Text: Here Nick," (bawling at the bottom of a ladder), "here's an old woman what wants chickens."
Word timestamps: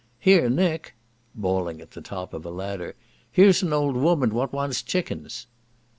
Here 0.19 0.49
Nick," 0.49 0.95
(bawling 1.35 1.79
at 1.79 1.91
the 1.91 2.01
bottom 2.01 2.35
of 2.35 2.43
a 2.43 2.49
ladder), 2.49 2.95
"here's 3.31 3.61
an 3.61 3.71
old 3.71 3.95
woman 3.95 4.33
what 4.33 4.51
wants 4.51 4.81
chickens." 4.81 5.45